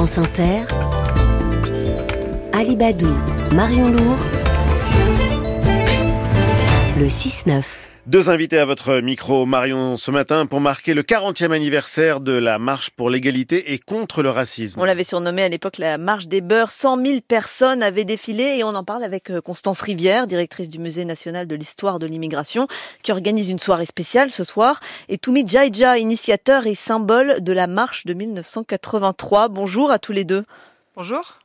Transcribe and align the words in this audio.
France 0.00 0.16
Inter, 0.16 0.62
Alibadou, 2.54 3.14
Marion 3.54 3.90
Lourd, 3.90 4.16
le 6.98 7.06
6-9. 7.06 7.89
Deux 8.10 8.28
invités 8.28 8.58
à 8.58 8.64
votre 8.64 8.96
micro, 8.96 9.46
Marion, 9.46 9.96
ce 9.96 10.10
matin, 10.10 10.44
pour 10.46 10.60
marquer 10.60 10.94
le 10.94 11.04
40e 11.04 11.52
anniversaire 11.52 12.20
de 12.20 12.32
la 12.32 12.58
marche 12.58 12.90
pour 12.90 13.08
l'égalité 13.08 13.72
et 13.72 13.78
contre 13.78 14.24
le 14.24 14.30
racisme. 14.30 14.80
On 14.80 14.84
l'avait 14.84 15.04
surnommé 15.04 15.44
à 15.44 15.48
l'époque 15.48 15.78
la 15.78 15.96
marche 15.96 16.26
des 16.26 16.40
beurs. 16.40 16.72
100 16.72 17.06
000 17.06 17.20
personnes 17.20 17.84
avaient 17.84 18.04
défilé 18.04 18.56
et 18.58 18.64
on 18.64 18.70
en 18.70 18.82
parle 18.82 19.04
avec 19.04 19.30
euh, 19.30 19.40
Constance 19.40 19.80
Rivière, 19.82 20.26
directrice 20.26 20.68
du 20.68 20.80
Musée 20.80 21.04
national 21.04 21.46
de 21.46 21.54
l'histoire 21.54 22.00
de 22.00 22.06
l'immigration, 22.06 22.66
qui 23.04 23.12
organise 23.12 23.48
une 23.48 23.60
soirée 23.60 23.86
spéciale 23.86 24.32
ce 24.32 24.42
soir. 24.42 24.80
Et 25.08 25.16
Toumi 25.16 25.46
Jaija, 25.46 25.96
initiateur 25.98 26.66
et 26.66 26.74
symbole 26.74 27.40
de 27.40 27.52
la 27.52 27.68
marche 27.68 28.06
de 28.06 28.14
1983. 28.14 29.46
Bonjour 29.50 29.92
à 29.92 30.00
tous 30.00 30.10
les 30.10 30.24
deux. 30.24 30.44
Bonjour 30.96 31.38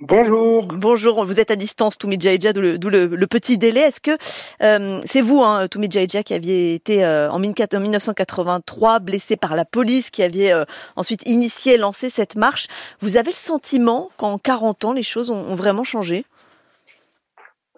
bonjour. 0.00 0.66
Bonjour, 0.68 1.24
vous 1.24 1.40
êtes 1.40 1.50
à 1.50 1.56
distance, 1.56 1.98
Toumi 1.98 2.20
Jaija, 2.20 2.52
d'où 2.52 2.60
le, 2.60 3.26
petit 3.26 3.58
délai. 3.58 3.80
Est-ce 3.80 4.00
que 4.00 4.16
euh, 4.62 5.00
c'est 5.04 5.20
vous, 5.20 5.42
hein, 5.42 5.68
Toumi 5.68 5.88
qui 5.88 6.34
aviez 6.34 6.74
été 6.74 7.04
euh, 7.04 7.30
en 7.30 7.38
1983 7.38 9.00
blessé 9.00 9.36
par 9.36 9.56
la 9.56 9.64
police, 9.64 10.10
qui 10.10 10.22
aviez 10.22 10.52
euh, 10.52 10.64
ensuite 10.96 11.22
initié, 11.26 11.76
lancé 11.76 12.10
cette 12.10 12.36
marche 12.36 12.68
Vous 13.00 13.16
avez 13.16 13.30
le 13.30 13.36
sentiment 13.36 14.10
qu'en 14.16 14.38
40 14.38 14.84
ans, 14.84 14.92
les 14.92 15.02
choses 15.02 15.30
ont, 15.30 15.54
vraiment 15.54 15.84
changé? 15.84 16.24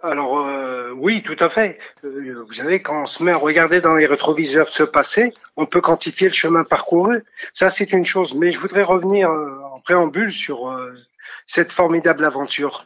Alors 0.03 0.47
oui, 0.97 1.23
tout 1.23 1.37
à 1.41 1.51
fait. 1.51 1.79
vous 2.03 2.53
savez, 2.53 2.81
quand 2.81 3.03
on 3.03 3.07
se 3.07 3.23
met 3.23 3.33
à 3.33 3.37
regarder 3.37 3.83
dans 3.83 3.95
les 3.95 4.07
rétroviseurs 4.07 4.73
ce 4.73 4.83
passé, 4.83 5.35
on 5.57 5.67
peut 5.67 5.83
quantifier 5.83 6.29
le 6.29 6.33
chemin 6.33 6.65
parcouru. 6.65 7.23
Ça, 7.53 7.69
c'est 7.69 7.93
une 7.93 8.07
chose. 8.07 8.35
Mais 8.35 8.51
je 8.51 8.59
voudrais 8.59 8.83
revenir 8.83 9.29
en 9.31 9.79
préambule 9.81 10.33
sur 10.33 10.75
cette 11.47 11.73
formidable 11.73 12.25
aventure. 12.25 12.85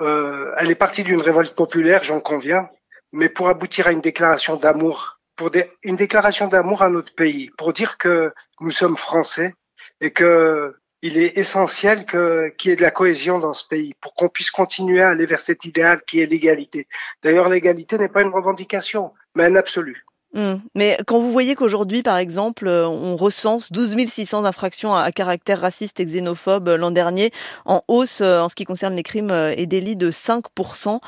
Euh, 0.00 0.52
elle 0.58 0.70
est 0.70 0.76
partie 0.76 1.02
d'une 1.02 1.20
révolte 1.20 1.54
populaire, 1.54 2.04
j'en 2.04 2.20
conviens, 2.20 2.68
mais 3.12 3.28
pour 3.28 3.48
aboutir 3.48 3.86
à 3.86 3.92
une 3.92 4.00
déclaration 4.00 4.56
d'amour, 4.56 5.18
pour 5.36 5.50
une 5.82 5.96
déclaration 5.96 6.48
d'amour 6.48 6.82
à 6.82 6.90
notre 6.90 7.14
pays, 7.14 7.50
pour 7.56 7.72
dire 7.72 7.98
que 7.98 8.32
nous 8.60 8.70
sommes 8.70 8.96
français 8.96 9.54
et 10.00 10.12
que 10.12 10.74
il 11.02 11.16
est 11.16 11.38
essentiel 11.38 12.06
qu'il 12.06 12.70
y 12.70 12.72
ait 12.72 12.76
de 12.76 12.82
la 12.82 12.90
cohésion 12.90 13.38
dans 13.38 13.52
ce 13.52 13.66
pays 13.66 13.94
pour 14.00 14.14
qu'on 14.14 14.28
puisse 14.28 14.50
continuer 14.50 15.00
à 15.00 15.10
aller 15.10 15.26
vers 15.26 15.40
cet 15.40 15.64
idéal 15.64 16.02
qui 16.02 16.20
est 16.20 16.26
l'égalité. 16.26 16.88
D'ailleurs, 17.22 17.48
l'égalité 17.48 17.98
n'est 17.98 18.08
pas 18.08 18.22
une 18.22 18.32
revendication, 18.32 19.12
mais 19.36 19.44
un 19.44 19.54
absolu. 19.54 20.04
Hmm. 20.34 20.56
Mais 20.74 20.98
quand 21.06 21.18
vous 21.18 21.32
voyez 21.32 21.54
qu'aujourd'hui, 21.54 22.02
par 22.02 22.18
exemple, 22.18 22.66
euh, 22.66 22.86
on 22.86 23.16
recense 23.16 23.72
12 23.72 23.96
600 24.06 24.44
infractions 24.44 24.94
à 24.94 25.10
caractère 25.10 25.60
raciste 25.60 26.00
et 26.00 26.04
xénophobe 26.04 26.68
euh, 26.68 26.76
l'an 26.76 26.90
dernier, 26.90 27.32
en 27.64 27.82
hausse 27.88 28.20
euh, 28.20 28.40
en 28.40 28.50
ce 28.50 28.54
qui 28.54 28.64
concerne 28.64 28.94
les 28.94 29.02
crimes 29.02 29.30
et 29.30 29.66
délits 29.66 29.96
de 29.96 30.10
5%, 30.10 31.00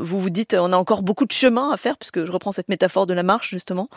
vous 0.00 0.20
vous 0.20 0.30
dites 0.30 0.54
on 0.54 0.72
a 0.72 0.76
encore 0.76 1.02
beaucoup 1.02 1.24
de 1.24 1.32
chemin 1.32 1.72
à 1.72 1.76
faire, 1.76 1.96
puisque 1.98 2.24
je 2.24 2.30
reprends 2.30 2.52
cette 2.52 2.68
métaphore 2.68 3.06
de 3.06 3.14
la 3.14 3.24
marche, 3.24 3.50
justement. 3.50 3.88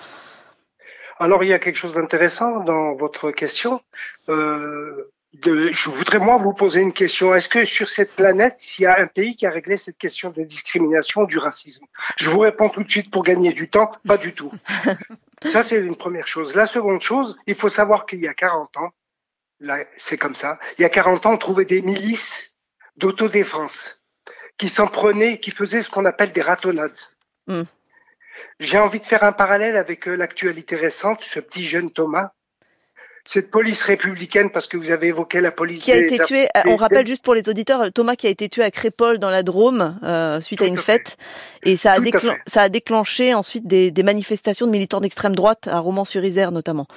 Alors, 1.20 1.44
il 1.44 1.50
y 1.50 1.54
a 1.54 1.60
quelque 1.60 1.78
chose 1.78 1.94
d'intéressant 1.94 2.64
dans 2.64 2.96
votre 2.96 3.30
question 3.30 3.80
je 5.34 5.90
voudrais 5.90 6.20
moi 6.20 6.38
vous 6.38 6.54
poser 6.54 6.82
une 6.82 6.94
question. 6.94 7.34
Est-ce 7.34 7.48
que 7.48 7.66
sur 7.66 7.90
cette 7.90 8.16
planète, 8.16 8.78
il 8.78 8.84
y 8.84 8.86
a 8.86 9.00
un 9.00 9.08
pays 9.08 9.36
qui 9.36 9.46
a 9.46 9.52
réglé 9.52 9.78
cette 9.78 9.98
question 9.98 10.30
de 10.30 10.44
discrimination, 10.44 11.24
du 11.24 11.38
racisme? 11.38 11.86
Je 12.18 12.30
vous 12.30 12.40
réponds 12.40 12.70
tout 12.70 12.84
de 12.84 12.90
suite 12.90 13.10
pour 13.12 13.24
gagner 13.24 13.54
du 13.54 13.70
temps, 13.70 13.92
pas 14.06 14.18
du 14.18 14.34
tout. 14.34 14.52
Ça, 15.50 15.64
c'est 15.64 15.80
une 15.80 15.96
première 15.96 16.28
chose. 16.28 16.54
La 16.54 16.68
seconde 16.68 17.02
chose, 17.02 17.38
il 17.48 17.56
faut 17.56 17.70
savoir 17.70 18.06
qu'il 18.06 18.20
y 18.20 18.28
a 18.28 18.34
40 18.34 18.78
ans, 18.78 18.92
là, 19.60 19.80
c'est 19.98 20.18
comme 20.18 20.36
ça, 20.36 20.60
il 20.78 20.82
y 20.82 20.86
a 20.86 20.90
40 20.90 21.26
ans, 21.26 21.34
on 21.34 21.38
trouvait 21.38 21.66
des 21.66 21.82
milices 21.82 22.56
d'autodéfense 22.98 24.04
qui 24.58 24.70
s'en 24.70 24.88
prenaient, 24.88 25.40
qui 25.40 25.50
faisaient 25.50 25.82
ce 25.82 25.90
qu'on 25.90 26.06
appelle 26.06 26.34
des 26.34 26.42
ratonnades. 26.42 26.98
Hmm. 27.48 27.64
J'ai 28.60 28.78
envie 28.78 29.00
de 29.00 29.06
faire 29.06 29.24
un 29.24 29.32
parallèle 29.32 29.78
avec 29.78 30.08
euh, 30.08 30.16
l'actualité 30.16 30.76
récente, 30.76 31.24
ce 31.24 31.40
petit 31.40 31.66
jeune 31.66 31.92
Thomas, 31.92 32.32
cette 33.24 33.52
police 33.52 33.84
républicaine, 33.84 34.50
parce 34.50 34.68
que 34.68 34.78
vous 34.78 34.92
avez 34.92 35.08
évoqué 35.08 35.42
la 35.42 35.52
police 35.52 35.82
qui 35.82 35.92
a 35.92 35.98
été 35.98 36.20
tuée. 36.20 36.48
On 36.66 36.76
rappelle 36.76 37.06
juste 37.08 37.24
pour 37.24 37.36
les 37.36 37.50
auditeurs, 37.50 37.92
Thomas 37.92 38.16
qui 38.16 38.28
a 38.28 38.30
été 38.30 38.50
tué 38.50 38.64
à 38.64 38.72
Crépole 38.72 39.20
dans 39.20 39.30
la 39.30 39.44
Drôme 39.44 40.00
euh, 40.04 40.42
suite 40.42 40.62
à 40.62 40.66
une 40.66 40.78
fête, 40.78 41.18
et 41.64 41.78
ça 41.78 41.94
a, 41.94 41.98
ça 42.48 42.62
a 42.64 42.70
déclenché 42.70 43.34
ensuite 43.34 43.68
des, 43.68 43.92
manifestations 44.04 44.66
de 44.66 44.72
militants 44.72 45.00
d'extrême 45.00 45.36
droite 45.36 45.68
à 45.68 45.80
Romans-sur-Isère 45.80 46.52
notamment. 46.52 46.88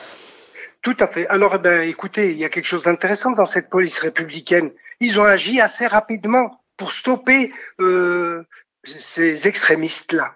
Tout 0.82 0.96
à 1.00 1.06
fait. 1.06 1.26
Alors, 1.28 1.54
eh 1.56 1.58
ben, 1.58 1.88
écoutez, 1.88 2.32
il 2.32 2.38
y 2.38 2.44
a 2.44 2.48
quelque 2.48 2.66
chose 2.66 2.84
d'intéressant 2.84 3.32
dans 3.32 3.46
cette 3.46 3.70
police 3.70 3.98
républicaine. 3.98 4.70
Ils 5.00 5.18
ont 5.18 5.24
agi 5.24 5.60
assez 5.60 5.86
rapidement 5.86 6.60
pour 6.76 6.92
stopper 6.92 7.52
euh, 7.80 8.42
ces 8.84 9.48
extrémistes-là. 9.48 10.34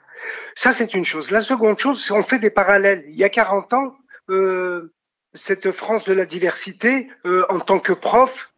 Ça, 0.55 0.73
c'est 0.73 0.95
une 0.95 1.05
chose. 1.05 1.31
La 1.31 1.43
seconde 1.43 1.79
chose, 1.79 2.05
c'est 2.05 2.13
on 2.13 2.23
fait 2.23 2.39
des 2.39 2.51
parallèles. 2.51 3.05
Il 3.09 3.17
y 3.17 3.25
a 3.25 3.29
40 3.29 3.73
ans, 3.75 3.95
euh, 4.31 4.93
cette 5.35 5.73
France 5.73 6.05
de 6.05 6.13
la 6.13 6.27
diversité, 6.27 7.11
euh, 7.25 7.45
en 7.49 7.61
tant 7.61 7.81
que 7.81 7.93
prof, 7.93 8.53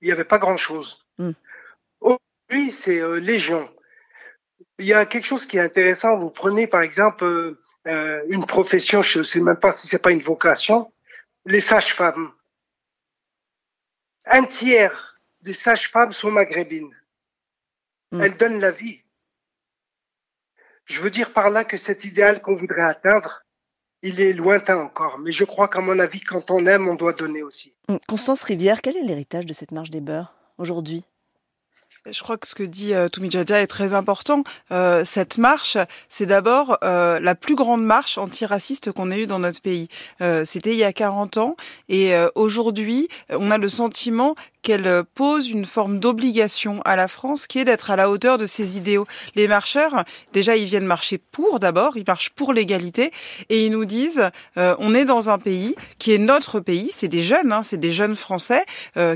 il 0.00 0.06
n'y 0.06 0.12
avait 0.12 0.24
pas 0.24 0.38
grand-chose. 0.38 1.06
Mm. 1.18 1.32
Aujourd'hui, 2.00 2.70
c'est 2.70 3.00
euh, 3.00 3.16
légion. 3.16 3.68
Il 4.78 4.86
y 4.86 4.92
a 4.92 5.06
quelque 5.06 5.24
chose 5.24 5.46
qui 5.46 5.56
est 5.56 5.60
intéressant. 5.60 6.16
Vous 6.16 6.30
prenez 6.30 6.66
par 6.66 6.82
exemple 6.82 7.24
euh, 7.86 8.24
une 8.28 8.46
profession, 8.46 9.02
je 9.02 9.18
ne 9.18 9.24
sais 9.24 9.40
même 9.40 9.56
pas 9.58 9.72
si 9.72 9.86
c'est 9.86 10.02
pas 10.02 10.12
une 10.12 10.22
vocation, 10.22 10.92
les 11.44 11.60
sages-femmes. 11.60 12.32
Un 14.26 14.44
tiers 14.44 15.18
des 15.42 15.52
sages-femmes 15.52 16.12
sont 16.12 16.30
maghrébines. 16.30 16.94
Mm. 18.12 18.20
Elles 18.20 18.36
donnent 18.36 18.60
la 18.60 18.70
vie. 18.70 19.02
Je 20.84 21.00
veux 21.00 21.10
dire 21.10 21.32
par 21.32 21.50
là 21.50 21.64
que 21.64 21.76
cet 21.76 22.04
idéal 22.04 22.40
qu'on 22.42 22.54
voudrait 22.54 22.82
atteindre, 22.82 23.45
il 24.06 24.20
est 24.20 24.32
lointain 24.32 24.78
encore. 24.78 25.18
Mais 25.18 25.32
je 25.32 25.44
crois 25.44 25.68
qu'à 25.68 25.80
mon 25.80 25.98
avis, 25.98 26.20
quand 26.20 26.50
on 26.50 26.64
aime, 26.66 26.88
on 26.88 26.94
doit 26.94 27.12
donner 27.12 27.42
aussi. 27.42 27.74
Constance 28.06 28.42
Rivière, 28.42 28.80
quel 28.80 28.96
est 28.96 29.02
l'héritage 29.02 29.46
de 29.46 29.52
cette 29.52 29.72
marche 29.72 29.90
des 29.90 30.00
beurs 30.00 30.34
aujourd'hui? 30.58 31.04
Je 32.08 32.22
crois 32.22 32.36
que 32.36 32.46
ce 32.46 32.54
que 32.54 32.62
dit 32.62 32.94
euh, 32.94 33.08
Jaja 33.30 33.60
est 33.60 33.66
très 33.66 33.92
important. 33.92 34.44
Euh, 34.70 35.04
cette 35.04 35.38
marche, 35.38 35.76
c'est 36.08 36.26
d'abord 36.26 36.78
euh, 36.84 37.18
la 37.18 37.34
plus 37.34 37.56
grande 37.56 37.84
marche 37.84 38.16
antiraciste 38.16 38.92
qu'on 38.92 39.10
ait 39.10 39.22
eue 39.22 39.26
dans 39.26 39.40
notre 39.40 39.60
pays. 39.60 39.88
Euh, 40.20 40.44
c'était 40.44 40.70
il 40.70 40.76
y 40.76 40.84
a 40.84 40.92
40 40.92 41.36
ans 41.38 41.56
et 41.88 42.14
euh, 42.14 42.28
aujourd'hui, 42.36 43.08
on 43.30 43.50
a 43.50 43.58
le 43.58 43.68
sentiment 43.68 44.36
qu'elle 44.66 45.04
pose 45.14 45.48
une 45.48 45.64
forme 45.64 46.00
d'obligation 46.00 46.82
à 46.84 46.96
la 46.96 47.06
France 47.06 47.46
qui 47.46 47.60
est 47.60 47.64
d'être 47.64 47.92
à 47.92 47.94
la 47.94 48.10
hauteur 48.10 48.36
de 48.36 48.46
ses 48.46 48.76
idéaux. 48.76 49.06
Les 49.36 49.46
marcheurs, 49.46 50.04
déjà, 50.32 50.56
ils 50.56 50.64
viennent 50.64 50.86
marcher 50.86 51.18
pour 51.18 51.60
d'abord, 51.60 51.96
ils 51.96 52.02
marchent 52.04 52.30
pour 52.30 52.52
l'égalité 52.52 53.12
et 53.48 53.64
ils 53.64 53.70
nous 53.70 53.84
disent 53.84 54.28
on 54.56 54.92
est 54.92 55.04
dans 55.04 55.30
un 55.30 55.38
pays 55.38 55.76
qui 55.98 56.12
est 56.12 56.18
notre 56.18 56.58
pays, 56.58 56.90
c'est 56.92 57.06
des 57.06 57.22
jeunes, 57.22 57.52
hein, 57.52 57.62
c'est 57.62 57.76
des 57.76 57.92
jeunes 57.92 58.16
Français 58.16 58.64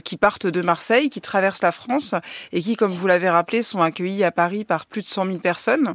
qui 0.05 0.17
partent 0.17 0.47
de 0.47 0.63
Marseille, 0.63 1.09
qui 1.09 1.21
traversent 1.21 1.63
la 1.63 1.73
France 1.73 2.15
et 2.53 2.63
qui 2.63 2.77
comme 2.77 2.93
vous 2.93 3.09
l'avez 3.09 3.29
rappelé, 3.29 3.65
sont 3.65 3.83
accueillis 3.83 4.23
à 4.23 4.31
Paris 4.31 4.65
par 4.65 4.87
plus 4.87 5.03
de 5.03 5.09
100 5.09 5.27
000 5.27 5.39
personnes 5.39 5.95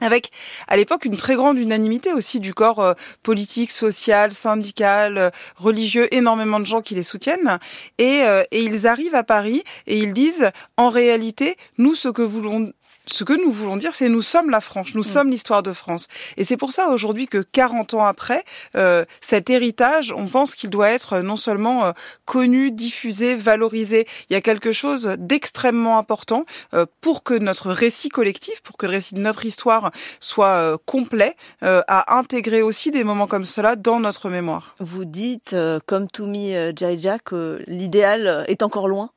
avec 0.00 0.30
à 0.68 0.76
l'époque 0.76 1.04
une 1.04 1.16
très 1.16 1.34
grande 1.34 1.58
unanimité 1.58 2.12
aussi 2.12 2.40
du 2.40 2.54
corps 2.54 2.80
euh, 2.80 2.94
politique, 3.22 3.70
social, 3.70 4.32
syndical, 4.32 5.18
euh, 5.18 5.30
religieux, 5.56 6.12
énormément 6.14 6.60
de 6.60 6.66
gens 6.66 6.80
qui 6.80 6.94
les 6.94 7.02
soutiennent. 7.02 7.58
Et, 7.98 8.22
euh, 8.22 8.42
et 8.50 8.62
ils 8.62 8.86
arrivent 8.86 9.14
à 9.14 9.24
Paris 9.24 9.62
et 9.86 9.98
ils 9.98 10.12
disent, 10.12 10.50
en 10.76 10.88
réalité, 10.88 11.56
nous, 11.78 11.94
ce 11.94 12.08
que 12.08 12.22
voulons 12.22 12.72
ce 13.06 13.24
que 13.24 13.32
nous 13.32 13.50
voulons 13.50 13.76
dire, 13.76 13.94
c'est 13.94 14.08
nous 14.08 14.22
sommes 14.22 14.50
la 14.50 14.60
France, 14.60 14.94
nous 14.94 15.00
mm. 15.00 15.04
sommes 15.04 15.30
l'histoire 15.30 15.62
de 15.62 15.72
France. 15.72 16.08
Et 16.36 16.44
c'est 16.44 16.56
pour 16.56 16.72
ça 16.72 16.88
aujourd'hui 16.88 17.26
que 17.26 17.38
40 17.38 17.94
ans 17.94 18.04
après, 18.04 18.44
euh, 18.76 19.04
cet 19.20 19.50
héritage, 19.50 20.12
on 20.16 20.26
pense 20.26 20.54
qu'il 20.54 20.70
doit 20.70 20.90
être 20.90 21.18
non 21.18 21.36
seulement 21.36 21.86
euh, 21.86 21.92
connu, 22.24 22.70
diffusé, 22.70 23.34
valorisé. 23.34 24.06
Il 24.30 24.34
y 24.34 24.36
a 24.36 24.40
quelque 24.40 24.72
chose 24.72 25.16
d'extrêmement 25.18 25.98
important 25.98 26.44
euh, 26.74 26.86
pour 27.00 27.22
que 27.24 27.34
notre 27.34 27.70
récit 27.70 28.08
collectif, 28.08 28.60
pour 28.62 28.76
que 28.76 28.86
le 28.86 28.92
récit 28.92 29.14
de 29.14 29.20
notre 29.20 29.46
histoire 29.46 29.90
soit 30.20 30.78
complet, 30.86 31.36
à 31.60 32.16
intégrer 32.16 32.62
aussi 32.62 32.90
des 32.90 33.04
moments 33.04 33.26
comme 33.26 33.44
cela 33.44 33.76
dans 33.76 34.00
notre 34.00 34.28
mémoire. 34.28 34.74
Vous 34.78 35.04
dites, 35.04 35.54
comme 35.86 36.08
Toumi 36.08 36.54
Jaija, 36.76 37.18
que 37.18 37.62
l'idéal 37.66 38.44
est 38.48 38.62
encore 38.62 38.88
loin 38.88 39.10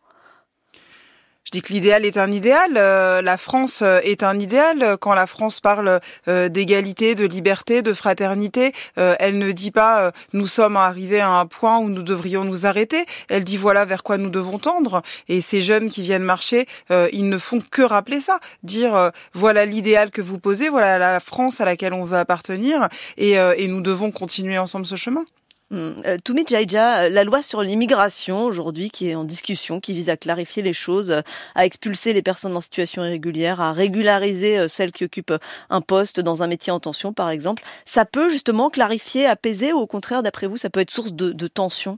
je 1.45 1.51
dis 1.51 1.61
que 1.61 1.71
l'idéal 1.71 2.05
est 2.05 2.17
un 2.17 2.31
idéal. 2.31 2.71
Euh, 2.75 3.21
la 3.21 3.37
France 3.37 3.83
euh, 3.83 3.99
est 4.03 4.23
un 4.23 4.39
idéal. 4.39 4.97
Quand 4.99 5.13
la 5.13 5.27
France 5.27 5.61
parle 5.61 5.99
euh, 6.27 6.49
d'égalité, 6.49 7.13
de 7.13 7.25
liberté, 7.25 7.83
de 7.83 7.93
fraternité, 7.93 8.73
elle 8.95 9.37
ne 9.37 9.51
dit 9.51 9.71
pas 9.71 10.11
nous 10.33 10.47
sommes 10.47 10.77
arrivés 10.77 11.19
à 11.19 11.29
un 11.29 11.45
point 11.45 11.77
où 11.77 11.89
nous 11.89 12.01
devrions 12.01 12.43
nous 12.43 12.65
arrêter. 12.65 13.05
Elle 13.29 13.43
dit 13.43 13.57
voilà 13.57 13.85
vers 13.85 14.01
quoi 14.01 14.17
nous 14.17 14.29
devons 14.29 14.57
tendre. 14.57 15.03
Et 15.27 15.41
ces 15.41 15.61
jeunes 15.61 15.89
qui 15.89 16.01
viennent 16.01 16.23
marcher, 16.23 16.65
ils 16.89 17.29
ne 17.29 17.37
font 17.37 17.59
que 17.69 17.81
rappeler 17.81 18.21
ça, 18.21 18.39
dire 18.63 19.11
voilà 19.33 19.65
l'idéal 19.65 20.11
que 20.11 20.21
vous 20.21 20.39
posez, 20.39 20.69
voilà 20.69 20.97
la 20.97 21.19
France 21.19 21.61
à 21.61 21.65
laquelle 21.65 21.93
on 21.93 22.03
veut 22.03 22.17
appartenir, 22.17 22.89
et, 23.17 23.33
et 23.33 23.67
nous 23.67 23.81
devons 23.81 24.11
continuer 24.11 24.57
ensemble 24.57 24.85
ce 24.85 24.95
chemin. 24.95 25.25
Mmh. 25.71 25.93
Euh, 26.05 26.17
Jaija, 26.47 27.09
la 27.09 27.23
loi 27.23 27.41
sur 27.41 27.63
l'immigration 27.63 28.43
aujourd'hui 28.45 28.89
qui 28.91 29.09
est 29.09 29.15
en 29.15 29.23
discussion, 29.23 29.79
qui 29.79 29.93
vise 29.93 30.09
à 30.09 30.17
clarifier 30.17 30.61
les 30.61 30.73
choses, 30.73 31.23
à 31.55 31.65
expulser 31.65 32.13
les 32.13 32.21
personnes 32.21 32.55
en 32.55 32.61
situation 32.61 33.03
irrégulière, 33.03 33.59
à 33.61 33.73
régulariser 33.73 34.67
celles 34.67 34.91
qui 34.91 35.05
occupent 35.05 35.33
un 35.71 35.81
poste 35.81 36.19
dans 36.19 36.43
un 36.43 36.47
métier 36.47 36.71
en 36.71 36.79
tension 36.79 37.13
par 37.13 37.29
exemple, 37.29 37.63
ça 37.85 38.05
peut 38.05 38.29
justement 38.29 38.69
clarifier, 38.69 39.25
apaiser 39.25 39.73
ou 39.73 39.77
au 39.77 39.87
contraire 39.87 40.21
d'après 40.21 40.45
vous 40.45 40.57
ça 40.57 40.69
peut 40.69 40.81
être 40.81 40.91
source 40.91 41.13
de 41.13 41.47
tension? 41.47 41.97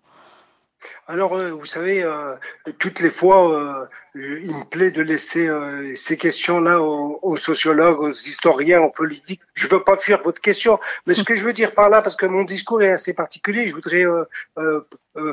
Alors, 1.07 1.35
euh, 1.35 1.51
vous 1.51 1.65
savez, 1.65 2.03
euh, 2.03 2.35
toutes 2.79 2.99
les 2.99 3.09
fois, 3.09 3.51
euh, 3.51 3.85
il 4.15 4.53
me 4.53 4.69
plaît 4.69 4.91
de 4.91 5.01
laisser 5.01 5.49
ces 5.95 6.17
questions-là 6.17 6.81
aux, 6.81 7.37
sociologues, 7.37 7.99
aux 7.99 8.11
historiens, 8.11 8.81
aux 8.81 8.89
politiques. 8.89 9.41
Je 9.53 9.67
ne 9.67 9.71
veux 9.71 9.83
pas 9.83 9.97
fuir 9.97 10.21
votre 10.23 10.41
question, 10.41 10.79
mais 11.05 11.13
ce 11.13 11.23
que 11.23 11.35
je 11.35 11.45
veux 11.45 11.53
dire 11.53 11.73
par 11.73 11.89
là, 11.89 12.01
parce 12.01 12.15
que 12.15 12.25
mon 12.25 12.43
discours 12.43 12.81
est 12.81 12.91
assez 12.91 13.13
particulier, 13.13 13.67
je 13.67 13.75
voudrais 13.75 14.05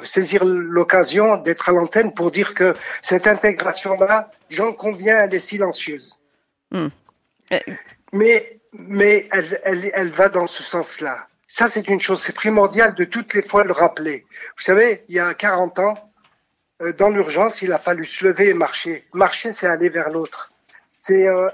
saisir 0.02 0.44
l'occasion 0.44 1.38
d'être 1.38 1.70
à 1.70 1.72
l'antenne 1.72 2.12
pour 2.12 2.30
dire 2.30 2.54
que 2.54 2.74
cette 3.00 3.26
intégration-là, 3.26 4.30
j'en 4.50 4.74
conviens, 4.74 5.18
elle 5.20 5.34
est 5.34 5.38
silencieuse. 5.38 6.20
Hmm. 6.70 6.88
Mais, 8.12 8.60
mais 8.74 9.28
elle, 9.32 9.60
elle, 9.64 9.90
elle 9.94 10.10
va 10.10 10.28
dans 10.28 10.46
ce 10.46 10.62
sens-là. 10.62 11.26
Ça, 11.48 11.68
c'est 11.68 11.88
une 11.88 12.00
chose, 12.00 12.22
c'est 12.22 12.34
primordial 12.34 12.94
de 12.94 13.04
toutes 13.04 13.34
les 13.34 13.42
fois 13.42 13.64
le 13.64 13.72
rappeler. 13.72 14.26
Vous 14.56 14.62
savez, 14.62 15.04
il 15.08 15.16
y 15.16 15.20
a 15.20 15.34
40 15.34 15.78
ans, 15.78 16.12
euh, 16.82 16.92
dans 16.92 17.10
l'urgence, 17.10 17.62
il 17.62 17.72
a 17.72 17.78
fallu 17.78 18.04
se 18.04 18.24
lever 18.24 18.48
et 18.48 18.54
marcher. 18.54 19.04
Marcher, 19.12 19.52
c'est 19.52 19.66
aller 19.66 19.88
vers 19.88 20.10
l'autre. 20.10 20.52
C'est, 20.94 21.28
euh, 21.28 21.48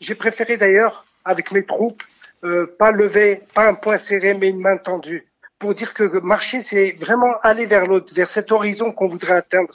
j'ai 0.00 0.14
préféré 0.14 0.56
d'ailleurs, 0.56 1.04
avec 1.24 1.52
mes 1.52 1.64
troupes, 1.64 2.02
euh, 2.44 2.74
pas 2.78 2.90
lever, 2.90 3.42
pas 3.54 3.66
un 3.66 3.74
poing 3.74 3.96
serré, 3.96 4.34
mais 4.34 4.50
une 4.50 4.60
main 4.60 4.76
tendue, 4.76 5.26
pour 5.58 5.74
dire 5.74 5.94
que 5.94 6.04
marcher, 6.20 6.60
c'est 6.60 6.92
vraiment 6.92 7.38
aller 7.42 7.66
vers 7.66 7.86
l'autre, 7.86 8.14
vers 8.14 8.30
cet 8.30 8.52
horizon 8.52 8.92
qu'on 8.92 9.08
voudrait 9.08 9.34
atteindre. 9.34 9.74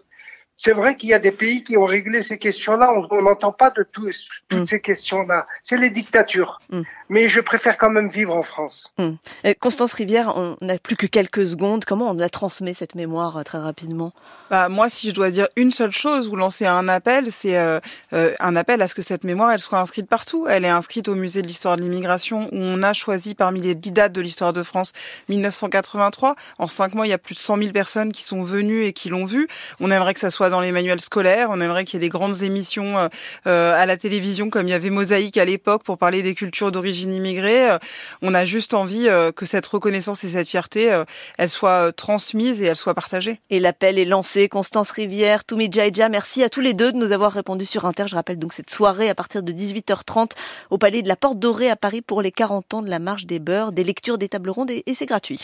C'est 0.62 0.74
vrai 0.74 0.98
qu'il 0.98 1.08
y 1.08 1.14
a 1.14 1.20
des 1.20 1.32
pays 1.32 1.64
qui 1.64 1.78
ont 1.78 1.86
réglé 1.86 2.22
ces 2.22 2.38
questions-là. 2.38 2.94
On 3.12 3.22
n'entend 3.22 3.54
pas 3.54 3.72
de 3.72 3.88
toutes 3.90 4.14
mm. 4.52 4.66
ces 4.66 4.82
questions-là. 4.82 5.48
C'est 5.64 5.78
les 5.78 5.90
dictatures. 5.90 6.60
Mm. 6.70 6.82
Mais 7.08 7.30
je 7.30 7.40
préfère 7.40 7.78
quand 7.78 7.90
même 7.90 8.10
vivre 8.10 8.36
en 8.36 8.44
France. 8.44 8.94
Mm. 8.98 9.54
Constance 9.62 9.94
Rivière, 9.94 10.34
on 10.36 10.58
n'a 10.60 10.78
plus 10.78 10.98
que 10.98 11.08
quelques 11.08 11.46
secondes. 11.46 11.86
Comment 11.86 12.10
on 12.10 12.14
la 12.14 12.30
transmet 12.30 12.74
cette 12.74 12.96
mémoire 12.96 13.38
euh, 13.38 13.44
très 13.44 13.58
rapidement? 13.58 14.12
Bah, 14.52 14.68
Moi, 14.68 14.90
si 14.90 15.10
je 15.10 15.16
dois 15.16 15.32
dire 15.32 15.48
une 15.56 15.72
seule 15.72 15.94
chose 15.94 16.28
ou 16.28 16.36
lancer 16.36 16.66
un 16.66 16.90
appel, 16.90 17.32
c'est 17.32 17.58
euh, 17.58 17.80
euh, 18.12 18.34
un 18.42 18.58
appel 18.58 18.82
à 18.82 18.88
ce 18.88 18.96
que 18.96 19.02
cette 19.02 19.24
mémoire 19.24 19.54
elle 19.54 19.60
soit 19.60 19.80
inscrite 19.80 20.10
partout. 20.10 20.46
Elle 20.50 20.66
est 20.66 20.70
inscrite 20.70 21.08
au 21.08 21.16
musée 21.16 21.42
de 21.42 21.48
l'histoire 21.48 21.78
de 21.78 21.84
l'immigration 21.84 22.50
où 22.52 22.58
on 22.58 22.84
a 22.84 22.92
choisi 22.92 23.34
parmi 23.34 23.62
les 23.62 23.76
dix 23.76 23.92
dates 23.92 24.12
de 24.12 24.20
l'histoire 24.20 24.52
de 24.52 24.62
France 24.62 24.92
1983. 25.30 26.36
En 26.58 26.68
cinq 26.68 26.96
mois, 26.96 27.08
il 27.08 27.12
y 27.12 27.14
a 27.14 27.18
plus 27.18 27.36
de 27.36 27.40
100 27.40 27.60
000 27.60 27.72
personnes 27.72 28.12
qui 28.12 28.24
sont 28.24 28.42
venues 28.42 28.84
et 28.84 28.92
qui 28.92 29.08
l'ont 29.08 29.24
vu. 29.24 29.48
On 29.80 29.90
aimerait 29.90 30.14
que 30.14 30.20
ça 30.20 30.30
soit 30.30 30.49
dans 30.50 30.62
les 30.62 30.72
manuels 30.72 31.02
scolaires. 31.02 31.50
On 31.52 31.62
aimerait 31.62 31.86
qu'il 31.86 32.00
y 32.00 32.04
ait 32.04 32.08
des 32.08 32.10
grandes 32.10 32.44
émissions 32.44 32.98
euh, 32.98 33.08
euh, 33.48 33.82
à 33.82 33.86
la 33.86 33.98
télévision 33.98 34.50
comme 34.50 34.68
il 34.68 34.72
y 34.72 34.74
avait 34.74 34.90
Mosaïque 34.90 35.38
à 35.38 35.46
l'époque 35.46 35.84
pour 35.84 35.98
parler 35.98 36.22
des 36.22 36.36
cultures 36.36 36.72
d'origine 36.72 37.14
immigrée. 37.14 37.72
Euh, 37.72 37.78
on 38.22 38.34
a 38.34 38.46
juste 38.46 38.74
envie 38.74 39.08
que 39.36 39.46
cette 39.46 39.66
reconnaissance 39.68 40.24
et 40.24 40.30
cette 40.30 40.48
fierté, 40.48 41.04
elle 41.38 41.50
soit 41.50 41.92
transmise 41.94 42.62
et 42.62 42.66
elle 42.66 42.76
soit 42.76 42.94
partagée. 42.94 43.40
Et 43.50 43.60
l'appel 43.60 43.98
est 43.98 44.06
lancé. 44.06 44.50
Constance 44.50 44.92
Rivière, 44.92 45.46
Toumi 45.46 45.72
Jaija, 45.72 46.10
merci 46.10 46.44
à 46.44 46.50
tous 46.50 46.62
les 46.62 46.74
deux 46.74 46.92
de 46.92 46.98
nous 46.98 47.12
avoir 47.12 47.32
répondu 47.32 47.66
sur 47.66 47.86
Inter. 47.86 48.06
Je 48.08 48.16
rappelle 48.16 48.40
donc 48.40 48.54
cette 48.54 48.70
soirée 48.70 49.10
à 49.10 49.16
partir 49.16 49.44
de 49.44 49.52
18h30 49.52 50.32
au 50.70 50.78
Palais 50.78 51.02
de 51.02 51.08
la 51.08 51.16
Porte 51.16 51.40
Dorée 51.40 51.70
à 51.70 51.76
Paris 51.76 52.02
pour 52.02 52.22
les 52.22 52.32
40 52.32 52.74
ans 52.74 52.82
de 52.82 52.90
la 52.90 53.00
Marche 53.00 53.26
des 53.26 53.40
Beurs, 53.40 53.72
des 53.72 53.84
lectures, 53.84 54.18
des 54.18 54.30
tables 54.30 54.50
rondes 54.50 54.72
et 54.72 54.94
c'est 54.94 55.06
gratuit. 55.06 55.40